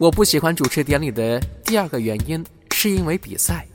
[0.00, 2.42] 我不喜欢主持典礼的第二个原因，
[2.72, 3.66] 是因为比赛。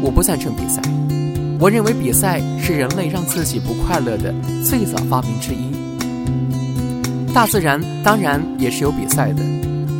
[0.00, 0.80] 我不赞成比赛，
[1.58, 4.32] 我认为比赛是人类让自己不快乐的
[4.64, 5.72] 最早发明之一。
[7.34, 9.42] 大自然当然也是有比赛的，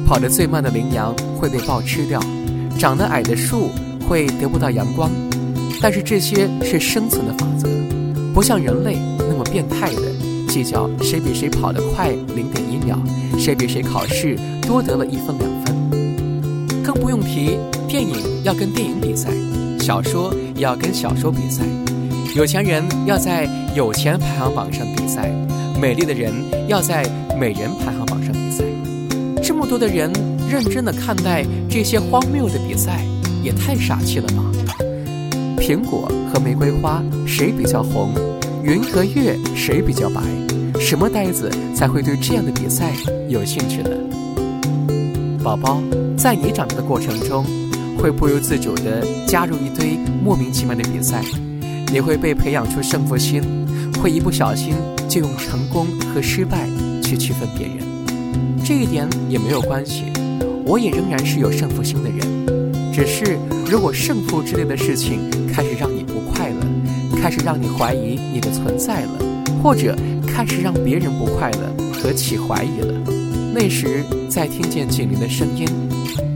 [0.06, 2.20] 跑得最慢的羚羊会被豹吃掉，
[2.78, 3.70] 长得矮的树
[4.08, 5.10] 会得不到阳光，
[5.80, 7.68] 但是这些是生存的法则，
[8.32, 10.31] 不像人类那么变态的。
[10.52, 12.98] 计较谁比谁跑得快零点一秒，
[13.38, 15.74] 谁比谁考试多得了一分两分，
[16.84, 17.56] 更不用提
[17.88, 19.30] 电影要跟电影比赛。
[19.80, 21.64] 小说要跟小说比赛，
[22.36, 25.32] 有钱人要在有钱排行榜上比赛，
[25.80, 26.30] 美丽的人
[26.68, 27.02] 要在
[27.34, 28.62] 美人排行榜上比赛。
[29.42, 30.12] 这么多的人
[30.50, 33.02] 认真的看待这些荒谬的比赛，
[33.42, 34.44] 也太傻气了吧！
[35.56, 38.10] 苹果和玫瑰花谁比较红？
[38.62, 40.22] 云和月谁比较白？
[40.78, 42.92] 什么呆子才会对这样的比赛
[43.28, 43.90] 有兴趣呢？
[45.42, 45.82] 宝宝，
[46.16, 47.44] 在你长大的过程中。
[47.98, 51.22] 会不由自主地加入一堆莫名其妙的比赛，
[51.92, 53.40] 你会被培养出胜负心，
[54.02, 54.74] 会一不小心
[55.08, 56.66] 就用成功和失败
[57.00, 57.76] 去区分别人。
[58.64, 60.02] 这一点也没有关系，
[60.66, 62.92] 我也仍然是有胜负心的人。
[62.92, 63.38] 只是
[63.70, 65.20] 如果胜负之类的事情
[65.52, 66.04] 开始让你，
[67.22, 69.12] 开始让你怀疑你的存在了，
[69.62, 73.00] 或者开始让别人不快乐和起怀疑了，
[73.54, 75.64] 那时再听见警铃的声音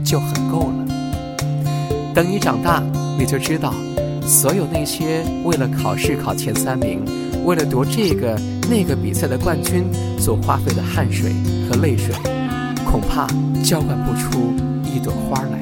[0.01, 1.83] 就很够了。
[2.15, 2.81] 等你长大，
[3.19, 3.73] 你就知道，
[4.25, 7.03] 所有那些为了考试考前三名，
[7.43, 9.83] 为了夺这个那个比赛的冠军
[10.17, 11.33] 所花费的汗水
[11.69, 12.15] 和泪水，
[12.89, 13.27] 恐怕
[13.61, 14.53] 浇灌不出
[14.85, 15.59] 一朵花来。